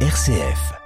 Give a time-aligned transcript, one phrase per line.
[0.00, 0.85] RCF.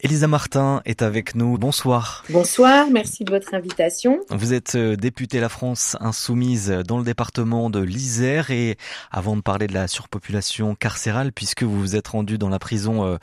[0.00, 1.58] Elisa Martin est avec nous.
[1.58, 2.22] Bonsoir.
[2.30, 4.20] Bonsoir, merci de votre invitation.
[4.30, 8.76] Vous êtes euh, députée La France Insoumise dans le département de l'Isère et
[9.10, 13.04] avant de parler de la surpopulation carcérale, puisque vous vous êtes rendu dans la prison
[13.04, 13.16] euh,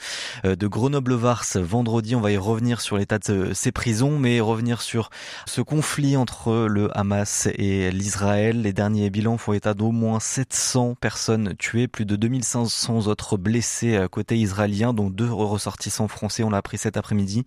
[0.43, 4.81] euh, de Grenoble-Vars vendredi, on va y revenir sur l'état de ces prisons, mais revenir
[4.81, 5.11] sur
[5.45, 8.63] ce conflit entre le Hamas et l'Israël.
[8.63, 14.07] Les derniers bilans font état d'au moins 700 personnes tuées, plus de 2500 autres blessés
[14.11, 16.43] côté israélien, dont deux ressortissants français.
[16.43, 17.45] On l'a appris cet après-midi.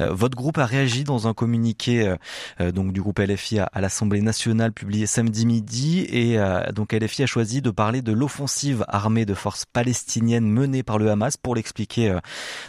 [0.00, 2.16] Euh, votre groupe a réagi dans un communiqué euh,
[2.60, 6.38] euh, donc du groupe LFI à, l'Assemblée nationale publié samedi midi et
[6.74, 11.10] donc LFI a choisi de parler de l'offensive armée de forces palestiniennes menée par le
[11.10, 12.16] Hamas pour l'expliquer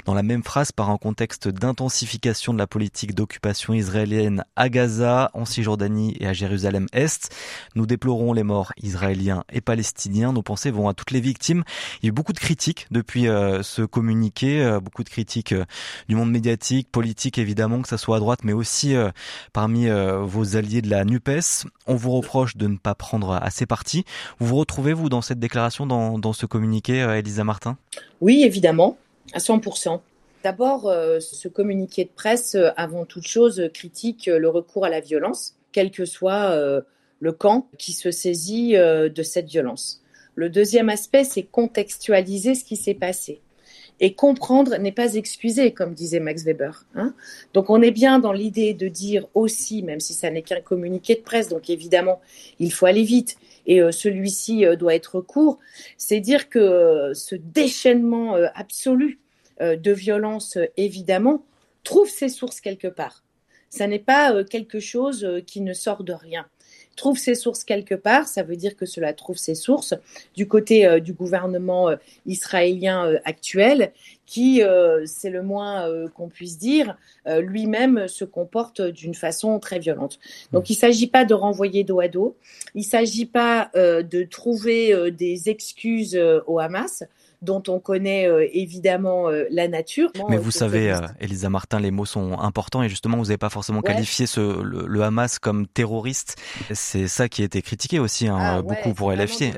[0.06, 5.32] dans la même phrase par un contexte d'intensification de la politique d'occupation israélienne à Gaza,
[5.34, 7.34] en Cisjordanie et à Jérusalem-Est.
[7.76, 10.34] Nous déplorons les morts israéliens et palestiniens.
[10.34, 11.64] Nos pensées vont à toutes les victimes.
[12.02, 15.56] Il y a eu beaucoup de critiques depuis ce communiqué, beaucoup de critiques
[16.08, 19.10] du monde médiatique, politique évidemment, que ça soit à droite, mais aussi euh,
[19.54, 21.66] parmi euh, vos alliés de la NUPES.
[21.88, 24.06] On vous reproche de ne pas prendre assez parti.
[24.40, 27.78] Vous vous retrouvez, vous, dans cette déclaration, dans, ce communiqué, euh, Elisa Martin?
[28.22, 28.98] Oui, évidemment,
[29.34, 30.00] à 100%.
[30.44, 30.84] D'abord,
[31.20, 36.06] ce communiqué de presse, avant toute chose, critique le recours à la violence, quel que
[36.06, 36.56] soit
[37.20, 40.04] le camp qui se saisit de cette violence.
[40.36, 43.42] Le deuxième aspect, c'est contextualiser ce qui s'est passé.
[44.00, 46.86] Et comprendre n'est pas excuser, comme disait Max Weber.
[46.96, 47.14] Hein.
[47.54, 51.16] donc on est bien dans l'idée de dire aussi, même si ça n'est qu'un communiqué
[51.16, 52.22] de presse, donc évidemment
[52.60, 53.38] il faut aller vite
[53.68, 55.60] et euh, celui-ci euh, doit être court,
[55.98, 59.20] c'est dire que euh, ce déchaînement absolu
[59.60, 61.44] de violence, évidemment,
[61.84, 63.24] trouve ses sources quelque part.
[63.72, 66.46] Ça n'est pas quelque chose qui ne sort de rien
[66.98, 69.94] trouve ses sources quelque part, ça veut dire que cela trouve ses sources
[70.36, 71.96] du côté euh, du gouvernement euh,
[72.26, 73.94] israélien euh, actuel,
[74.26, 74.62] qui,
[75.06, 80.20] c'est le moins qu'on puisse dire, lui-même se comporte d'une façon très violente.
[80.52, 82.36] Donc il ne s'agit pas de renvoyer dos à dos,
[82.76, 87.06] il ne s'agit pas de trouver des excuses au Hamas
[87.42, 90.12] dont on connaît euh, évidemment euh, la nature.
[90.30, 93.50] Mais vous savez, euh, Elisa Martin, les mots sont importants et justement, vous n'avez pas
[93.50, 96.36] forcément qualifié ce, le, Hamas comme terroriste.
[96.74, 99.54] C'est ça qui a été critiqué aussi hein, ah beaucoup pour LFI.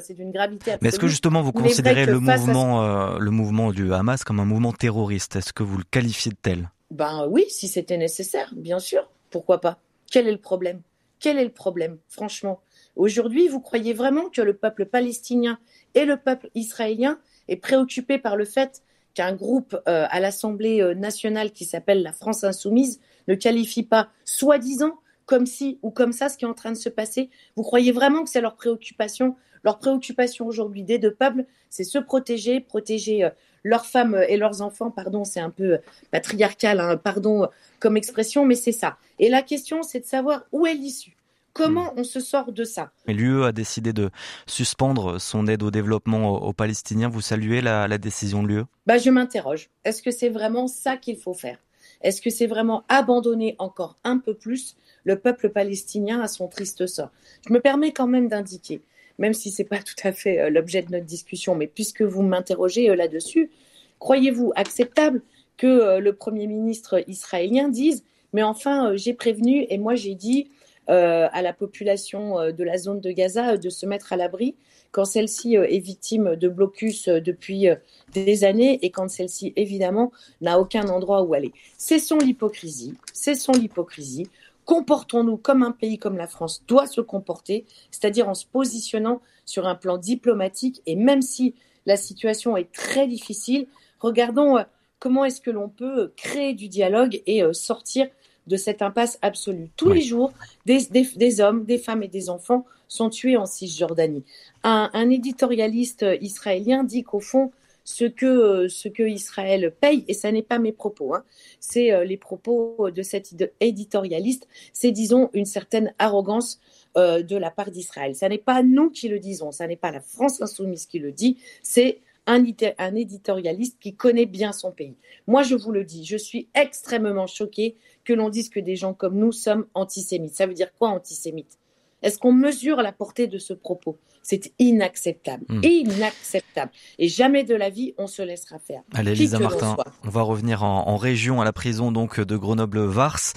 [0.00, 4.24] C'est d'une gravité, Mais est-ce que justement vous considérez le mouvement, le mouvement du Hamas
[4.24, 5.36] comme un mouvement terroriste?
[5.36, 6.70] Est-ce que vous le qualifiez de tel?
[6.90, 9.08] Ben oui, si c'était nécessaire, bien sûr.
[9.30, 9.78] Pourquoi pas?
[10.10, 10.82] Quel est le problème?
[11.20, 12.60] Quel est le problème, franchement?
[12.96, 15.58] Aujourd'hui, vous croyez vraiment que le peuple palestinien
[15.94, 17.18] et le peuple israélien
[17.48, 18.82] est préoccupé par le fait
[19.14, 24.08] qu'un groupe euh, à l'Assemblée euh, nationale qui s'appelle la France insoumise ne qualifie pas
[24.24, 27.30] soi-disant comme si ou comme ça ce qui est en train de se passer?
[27.56, 29.36] Vous croyez vraiment que c'est leur préoccupation?
[29.62, 33.30] Leur préoccupation aujourd'hui des deux peuples, c'est se protéger, protéger euh,
[33.62, 34.90] leurs femmes et leurs enfants.
[34.90, 35.78] Pardon, c'est un peu
[36.10, 38.96] patriarcal, hein, pardon comme expression, mais c'est ça.
[39.18, 41.19] Et la question, c'est de savoir où est l'issue.
[41.52, 41.98] Comment hmm.
[41.98, 42.92] on se sort de ça?
[43.06, 44.10] L'UE a décidé de
[44.46, 47.08] suspendre son aide au développement aux, Palestiniens.
[47.08, 49.68] Vous saluez la, décision de l'UE bah, Je m'interroge.
[49.84, 51.58] Est-ce que c'est vraiment ça qu'il faut faire?
[52.02, 56.86] Est-ce que c'est vraiment abandonner encore un peu plus le peuple palestinien à son triste
[56.86, 57.10] sort?
[57.46, 58.80] Je me permets quand même d'indiquer,
[59.18, 62.02] même si ce n'est pas tout à fait euh, l'objet de notre discussion, mais puisque
[62.02, 63.50] vous m'interrogez euh, là-dessus,
[63.98, 65.22] croyez-vous acceptable
[65.56, 68.02] que euh, le Premier ministre israélien dise
[68.32, 70.48] Mais enfin, j'ai prévenu et moi j'ai dit
[70.90, 74.56] à la population euh, de la zone de Gaza euh, de se mettre à l'abri
[74.90, 77.68] quand celle-ci est victime de blocus depuis
[78.12, 81.52] des années et quand celle-ci, évidemment, n'a aucun endroit où aller.
[81.78, 84.28] Cessons l'hypocrisie, cessons l'hypocrisie.
[84.64, 89.68] Comportons-nous comme un pays comme la France doit se comporter, c'est-à-dire en se positionnant sur
[89.68, 91.54] un plan diplomatique et même si
[91.86, 93.68] la situation est très difficile,
[94.00, 94.58] regardons
[94.98, 98.08] comment est-ce que l'on peut créer du dialogue et sortir
[98.46, 99.70] de cette impasse absolue.
[99.76, 100.32] Tous les jours,
[100.66, 104.24] des, hommes, des femmes et des enfants sont tués en Cisjordanie.
[104.64, 107.52] Un, un éditorialiste israélien dit qu'au fond,
[107.84, 111.24] ce que, ce que Israël paye, et ça n'est pas mes propos, hein,
[111.58, 116.60] c'est euh, les propos de cet éditorialiste, c'est disons une certaine arrogance
[116.96, 118.14] euh, de la part d'Israël.
[118.14, 121.12] Ce n'est pas nous qui le disons, ce n'est pas la France insoumise qui le
[121.12, 122.44] dit, c'est un,
[122.78, 124.96] un, éditorialiste qui connaît bien son pays.
[125.26, 128.94] Moi, je vous le dis, je suis extrêmement choquée que l'on dise que des gens
[128.94, 130.34] comme nous sommes antisémites.
[130.34, 131.58] Ça veut dire quoi antisémite
[132.02, 133.98] Est-ce qu'on mesure la portée de ce propos?
[134.22, 135.64] C'est inacceptable, hmm.
[135.64, 136.70] inacceptable.
[136.98, 138.82] Et jamais de la vie on se laissera faire.
[138.94, 143.32] Allez, Lisa Martin, on va revenir en, région, à la prison donc de Grenoble-Vars.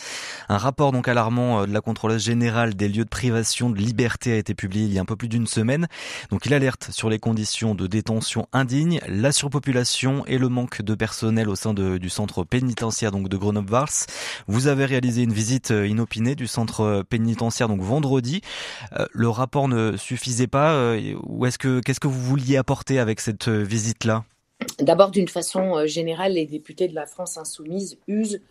[0.49, 4.33] Un rapport donc alarmant euh, de la contrôleuse générale des lieux de privation de liberté
[4.33, 5.87] a été publié il y a un peu plus d'une semaine.
[6.29, 10.95] Donc il alerte sur les conditions de détention indignes, la surpopulation et le manque de
[10.95, 14.07] personnel au sein du centre pénitentiaire donc de Grenoble-Vars.
[14.47, 18.41] Vous avez réalisé une visite euh, inopinée du centre euh, pénitentiaire donc vendredi.
[19.11, 20.97] Le rapport ne suffisait pas
[21.59, 24.23] qu'est-ce que vous vouliez apporter avec cette euh, visite-là?
[24.79, 28.41] D'abord, d'une façon générale, les députés de la France insoumise usent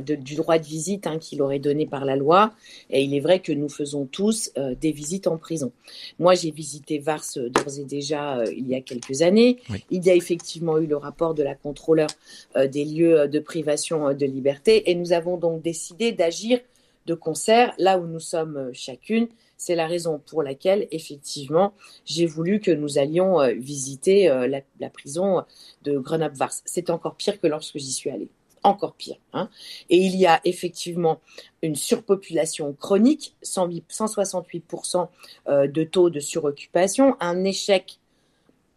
[0.00, 2.52] du droit de visite hein, qu'il aurait donné par la loi.
[2.90, 5.72] Et il est vrai que nous faisons tous des visites en prison.
[6.18, 9.58] Moi, j'ai visité Vars d'ores et déjà il y a quelques années.
[9.90, 12.08] Il y a effectivement eu le rapport de la contrôleur
[12.56, 14.90] des lieux de privation de liberté.
[14.90, 16.60] Et nous avons donc décidé d'agir
[17.06, 19.28] de concert là où nous sommes chacune
[19.58, 21.74] c'est la raison pour laquelle, effectivement,
[22.06, 25.44] j'ai voulu que nous allions euh, visiter euh, la, prison
[25.82, 26.52] de Grenoble-Vars.
[26.64, 28.30] C'est encore pire que lorsque j'y suis allée.
[28.62, 29.16] Encore pire.
[29.32, 29.48] Hein.
[29.90, 31.20] Et il y a effectivement
[31.62, 35.08] une surpopulation chronique, 168%
[35.48, 37.98] euh, de taux de suroccupation, un échec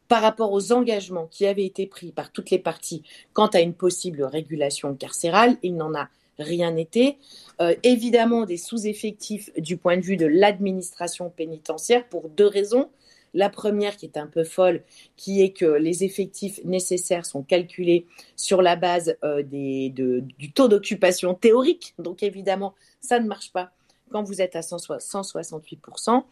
[0.07, 3.73] par rapport aux engagements qui avaient été pris par toutes les parties quant à une
[3.73, 5.57] possible régulation carcérale.
[5.63, 7.17] Il n'en a rien n'était.
[7.61, 12.89] Euh, évidemment, des sous-effectifs du point de vue de l'administration pénitentiaire pour deux raisons.
[13.33, 14.83] La première, qui est un peu folle,
[15.15, 18.05] qui est que les effectifs nécessaires sont calculés
[18.35, 21.93] sur la base euh, du taux d'occupation théorique.
[21.97, 23.71] Donc évidemment, ça ne marche pas
[24.11, 26.23] quand vous êtes à 168%.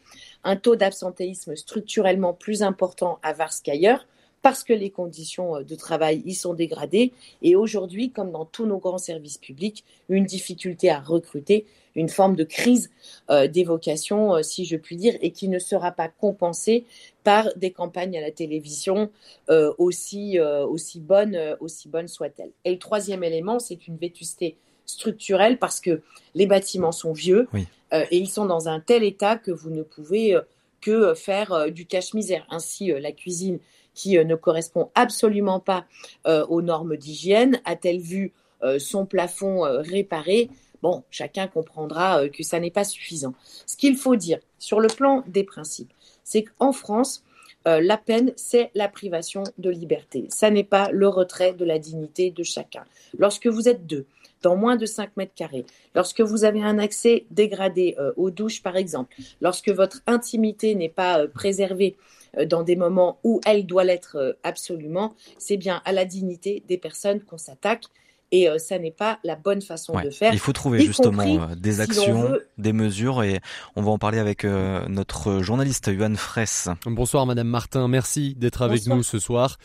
[0.44, 4.06] Un taux d'absentéisme structurellement plus important à Vars qu'ailleurs
[4.42, 7.14] parce que les conditions euh, de travail y sont dégradées.
[7.42, 11.66] Et aujourd'hui, comme dans tous nos grands services publics, une difficulté à recruter,
[11.96, 12.92] une forme de crise
[13.30, 16.86] euh, des vocations, euh, si je puis dire, et qui ne sera pas compensée
[17.24, 19.12] par des campagnes à la télévision
[19.78, 22.52] aussi, aussi bonnes aussi bonnes soient-elles.
[22.66, 24.56] Et le troisième élément, c'est une vétusté
[24.86, 26.02] structurelle parce que
[26.34, 27.48] les bâtiments sont vieux
[27.92, 30.40] et ils sont dans un tel état que vous ne pouvez
[30.82, 32.48] que faire du cache-misère.
[32.50, 33.60] Ainsi, la cuisine
[34.00, 35.86] qui euh, ne correspond absolument pas
[36.26, 38.32] euh, aux normes d'hygiène A-t-elle vu
[38.64, 40.50] euh, son plafond réparé?
[40.82, 43.34] Bon, chacun comprendra que ça n'est pas suffisant.
[43.66, 45.92] Ce qu'il faut dire sur le plan des principes,
[46.24, 47.26] c'est qu'en France,
[47.66, 50.26] la peine, c'est la privation de liberté.
[50.30, 52.84] Ça n'est pas le retrait de la dignité de chacun.
[53.18, 54.06] Lorsque vous êtes deux,
[54.42, 58.76] dans moins de 5 mètres carrés, lorsque vous avez un accès dégradé aux douches, par
[58.76, 61.96] exemple, lorsque votre intimité n'est pas préservée
[62.38, 66.64] euh, dans des moments où elle doit l'être euh, absolument, c'est bien à la dignité
[66.68, 67.86] des personnes qu'on s'attaque.
[68.32, 70.34] Et euh, ça n'est pas la bonne façon de faire.
[70.34, 73.40] Il faut trouver justement des actions, des mesures, et
[73.76, 76.70] on va en parler avec notre journaliste Yuan Fraisse.
[76.86, 79.58] Bonsoir Madame Martin, merci d'être avec nous ce soir.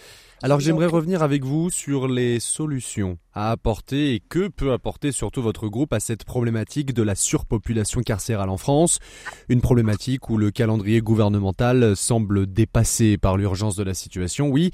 [0.44, 5.40] Alors j'aimerais revenir avec vous sur les solutions à apporter et que peut apporter surtout
[5.40, 8.98] votre groupe à cette problématique de la surpopulation carcérale en France,
[9.48, 14.70] une problématique où le calendrier gouvernemental semble dépassé par l'urgence de la situation, oui,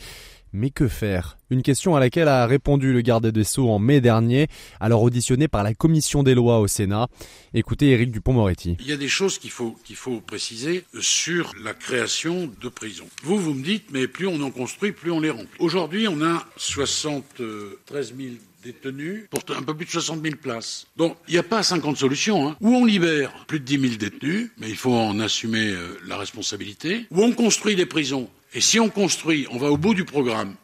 [0.53, 1.39] mais que faire?
[1.51, 4.49] Une question à laquelle a répondu le garde des Sceaux en mai dernier,
[4.79, 7.09] alors auditionné par la commission des lois au Sénat.
[7.55, 8.77] Écoutez Éric Dupont-Moretti.
[8.81, 13.09] Il y a des choses qu'il faut, qu'il faut préciser sur la création de prisons.
[13.23, 15.59] Vous, vous me dites, mais plus on en construit, plus on les remplit.
[15.59, 20.87] Aujourd'hui, on a 73 000 détenus pour un peu plus de 60 000 places.
[20.97, 22.49] Donc, il n'y a pas 50 solutions.
[22.49, 22.57] Hein.
[22.61, 26.17] Ou on libère plus de 10 000 détenus, mais il faut en assumer euh, la
[26.17, 30.05] responsabilité, ou on construit des prisons et si on construit, on va au bout du
[30.05, 30.57] programme.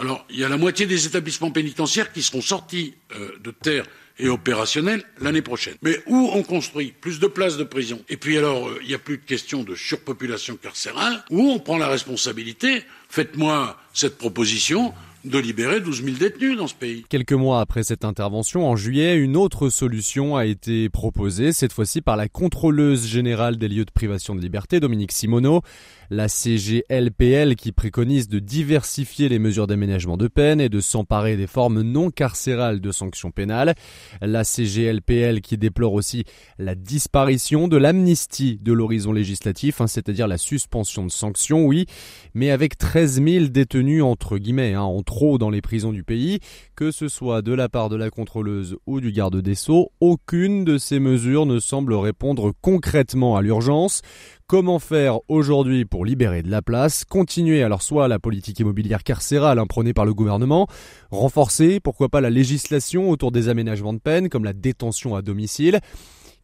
[0.00, 3.84] Alors, il y a la moitié des établissements pénitentiaires qui seront sortis euh, de terre
[4.18, 5.76] et opérationnels l'année prochaine.
[5.82, 8.94] Mais où on construit plus de places de prison, et puis alors, euh, il n'y
[8.94, 14.94] a plus de question de surpopulation carcérale, où on prend la responsabilité, faites-moi cette proposition,
[15.24, 17.04] de libérer 12 000 détenus dans ce pays.
[17.08, 22.00] Quelques mois après cette intervention, en juillet, une autre solution a été proposée, cette fois-ci
[22.00, 25.62] par la contrôleuse générale des lieux de privation de liberté, Dominique Simoneau.
[26.10, 31.46] La CGLPL qui préconise de diversifier les mesures d'aménagement de peine et de s'emparer des
[31.46, 33.74] formes non carcérales de sanctions pénales.
[34.22, 36.24] La CGLPL qui déplore aussi
[36.58, 41.84] la disparition de l'amnistie de l'horizon législatif, hein, c'est-à-dire la suspension de sanctions, oui,
[42.32, 46.38] mais avec 13 000 détenus entre guillemets, hein, trop dans les prisons du pays,
[46.76, 50.66] que ce soit de la part de la contrôleuse ou du garde des Sceaux, aucune
[50.66, 54.02] de ces mesures ne semble répondre concrètement à l'urgence.
[54.46, 59.58] Comment faire aujourd'hui pour libérer de la place Continuer alors soit la politique immobilière carcérale
[59.58, 60.66] imprônée par le gouvernement,
[61.10, 65.80] renforcer pourquoi pas la législation autour des aménagements de peine comme la détention à domicile?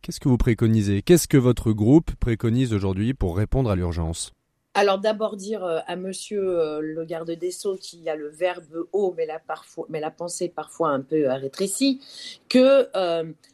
[0.01, 1.03] Qu'est-ce que vous préconisez?
[1.03, 4.33] Qu'est-ce que votre groupe préconise aujourd'hui pour répondre à l'urgence?
[4.75, 8.87] Alors d'abord dire euh, à monsieur euh, le garde des Sceaux qui a le verbe
[8.93, 12.01] haut mais la, parfois, mais la pensée parfois un peu rétrécie,
[12.49, 12.89] que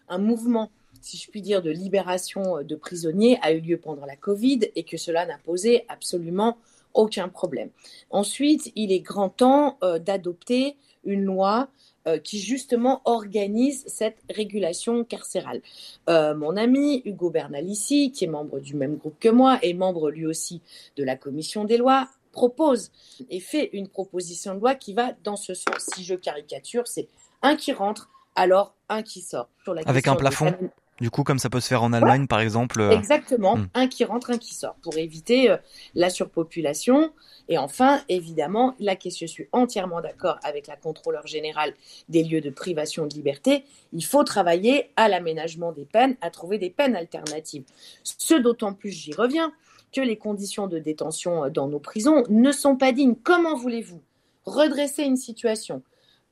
[0.09, 4.17] un mouvement, si je puis dire, de libération de prisonniers a eu lieu pendant la
[4.17, 6.59] Covid et que cela n'a posé absolument
[6.95, 7.71] aucun problème.
[8.11, 11.69] Ensuite, il est grand temps d'adopter une loi
[12.07, 15.61] euh, qui justement organise cette régulation carcérale.
[16.09, 20.11] Euh, mon ami Hugo Bernalici, qui est membre du même groupe que moi et membre
[20.11, 20.63] lui aussi
[20.97, 22.91] de la commission des lois, propose
[23.29, 25.91] et fait une proposition de loi qui va dans ce sens.
[25.95, 27.09] Si je caricature, c'est
[27.43, 29.49] un qui rentre, alors un qui sort.
[29.87, 30.55] Avec un plafond
[31.01, 32.81] du coup, comme ça peut se faire en Allemagne, par exemple.
[32.81, 33.69] Euh, Exactement, hmm.
[33.75, 35.55] un qui rentre, un qui sort, pour éviter
[35.95, 37.13] la surpopulation
[37.51, 41.75] et enfin, évidemment, là que je suis entièrement d'accord avec la contrôleur générale
[42.09, 46.59] des lieux de privation de liberté, il faut travailler à l'aménagement des peines, à trouver
[46.59, 47.65] des peines alternatives.
[48.05, 49.53] Ce d'autant plus, j'y reviens,
[49.93, 53.17] que les conditions de détention euh, dans nos prisons ne sont pas dignes.
[53.17, 54.01] Comment voulez-vous
[54.45, 55.83] redresser une situation,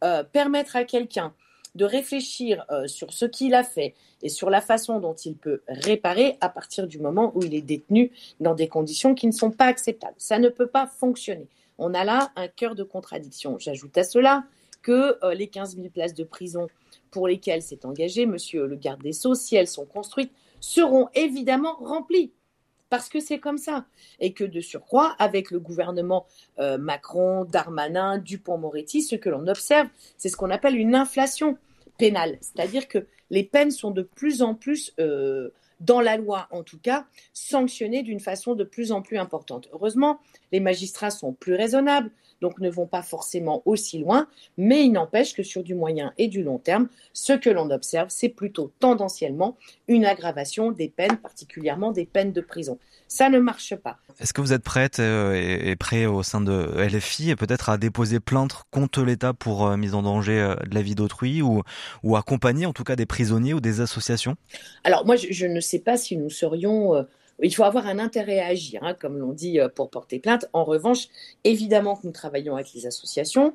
[0.05, 1.35] euh, permettre à quelqu'un
[1.79, 5.63] de réfléchir euh, sur ce qu'il a fait et sur la façon dont il peut
[5.69, 9.51] réparer à partir du moment où il est détenu dans des conditions qui ne sont
[9.51, 10.17] pas acceptables.
[10.19, 11.49] Ça ne peut pas fonctionner.
[11.79, 13.59] On a là un cœur de contradiction.
[13.59, 14.45] J'ajoute à cela
[14.83, 16.67] que euh, les 15 000 places de prison
[17.11, 21.77] pour lesquelles s'est engagé Monsieur le garde des Sceaux, si elles sont construites, seront évidemment
[21.81, 22.33] remplies
[22.91, 23.85] parce que c'est comme ça.
[24.21, 26.27] Et que de surcroît, avec le gouvernement
[26.59, 31.59] euh, Macron, Darmanin, Dupont-Moretti, ce que l'on observe, c'est ce qu'on appelle une inflation
[31.99, 32.39] pénale.
[32.41, 35.51] C'est-à-dire que les peines sont de plus en plus, euh,
[35.81, 39.69] dans la loi en tout cas, sanctionnées d'une façon de plus en plus importante.
[39.73, 40.21] Heureusement,
[40.53, 42.11] les magistrats sont plus raisonnables,
[42.41, 46.29] donc ne vont pas forcément aussi loin, mais il n'empêche que sur du moyen et
[46.29, 49.57] du long terme, ce que l'on observe, c'est plutôt tendanciellement
[49.89, 52.79] une aggravation des peines, particulièrement des peines de prison.
[53.09, 53.99] Ça ne marche pas.
[54.21, 57.79] Est-ce que vous êtes prête euh, et prêt au sein de LFI et peut-être à
[57.79, 61.63] déposer plainte contre l'État pour euh, mise en danger euh, de la vie d'autrui ou,
[62.03, 64.37] ou accompagner en tout cas des prisonniers ou des associations?
[64.85, 67.07] Alors moi, je, ne sais pas si nous serions
[67.43, 70.47] il faut avoir un intérêt à agir, hein, comme l'on dit euh, pour porter plainte.
[70.53, 71.09] En revanche,
[71.45, 73.55] évidemment que nous travaillons avec les associations,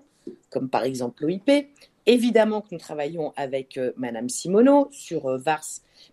[0.50, 1.68] comme par exemple l'OIP.
[2.06, 5.66] Évidemment que nous travaillons avec euh, Madame Simoneau sur euh, Vars,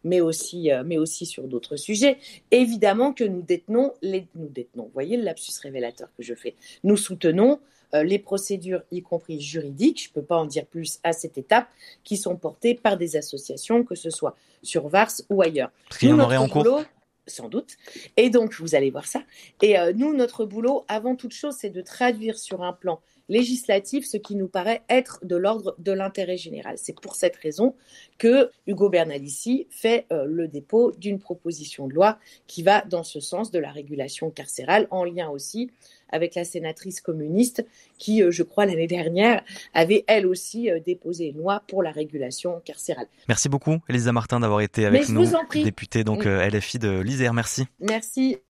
[0.05, 2.19] mais aussi, mais aussi sur d'autres sujets.
[2.53, 6.55] Évidemment que nous détenons, les, nous détenons, vous voyez le lapsus révélateur que je fais.
[6.85, 7.59] Nous soutenons
[7.93, 11.67] les procédures, y compris juridiques, je ne peux pas en dire plus à cette étape,
[12.05, 15.73] qui sont portées par des associations, que ce soit sur Vars ou ailleurs.
[15.89, 16.85] Parce qu'il y en aurait en cours
[17.31, 17.77] sans doute.
[18.17, 19.23] Et donc, vous allez voir ça.
[19.63, 24.05] Et euh, nous, notre boulot, avant toute chose, c'est de traduire sur un plan législatif
[24.05, 26.75] ce qui nous paraît être de l'ordre de l'intérêt général.
[26.77, 27.75] C'est pour cette raison
[28.19, 33.21] que Hugo Bernalici fait euh, le dépôt d'une proposition de loi qui va dans ce
[33.21, 35.71] sens de la régulation carcérale, en lien aussi
[36.13, 37.65] avec la sénatrice communiste
[37.97, 39.45] qui, euh, je crois, l'année dernière,
[39.75, 43.07] avait elle aussi euh, déposé une loi pour la régulation carcérale.
[43.29, 47.33] Merci beaucoup, Elisa Martin, d'avoir été avec nous, députée donc LFI de l'Isère.
[47.33, 47.67] Merci.
[47.79, 48.41] Merci.